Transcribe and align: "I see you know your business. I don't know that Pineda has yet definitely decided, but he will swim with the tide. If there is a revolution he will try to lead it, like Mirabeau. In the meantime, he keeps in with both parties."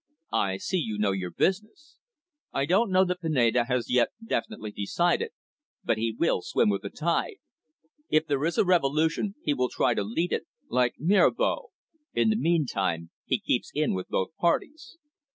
"I 0.33 0.57
see 0.57 0.79
you 0.79 0.97
know 0.97 1.11
your 1.11 1.29
business. 1.29 1.97
I 2.51 2.65
don't 2.65 2.89
know 2.89 3.05
that 3.05 3.21
Pineda 3.21 3.65
has 3.65 3.91
yet 3.91 4.09
definitely 4.25 4.71
decided, 4.71 5.29
but 5.83 5.99
he 5.99 6.11
will 6.17 6.41
swim 6.41 6.69
with 6.69 6.81
the 6.81 6.89
tide. 6.89 7.35
If 8.09 8.25
there 8.25 8.43
is 8.45 8.57
a 8.57 8.65
revolution 8.65 9.35
he 9.43 9.53
will 9.53 9.69
try 9.69 9.93
to 9.93 10.03
lead 10.03 10.33
it, 10.33 10.47
like 10.67 10.95
Mirabeau. 10.97 11.69
In 12.15 12.31
the 12.31 12.35
meantime, 12.35 13.11
he 13.25 13.39
keeps 13.39 13.69
in 13.75 13.93
with 13.93 14.07
both 14.07 14.35
parties." 14.37 14.97